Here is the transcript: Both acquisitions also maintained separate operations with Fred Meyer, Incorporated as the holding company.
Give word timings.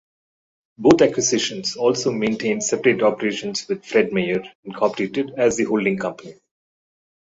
Both 0.79 1.03
acquisitions 1.03 1.75
also 1.75 2.11
maintained 2.11 2.63
separate 2.63 3.03
operations 3.03 3.67
with 3.67 3.85
Fred 3.85 4.11
Meyer, 4.11 4.41
Incorporated 4.63 5.33
as 5.37 5.57
the 5.57 5.65
holding 5.65 5.99
company. 5.99 6.33